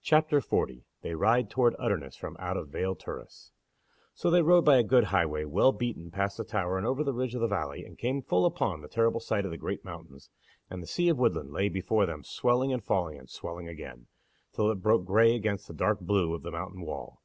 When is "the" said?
6.38-6.44, 7.04-7.12, 7.42-7.48, 8.80-8.88, 9.50-9.58, 10.82-10.86, 15.68-15.74, 16.44-16.50